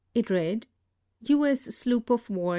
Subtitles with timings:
[0.15, 0.65] It read:"
[1.25, 1.35] T.
[1.35, 1.61] S.
[1.77, 2.49] sloop of war Z)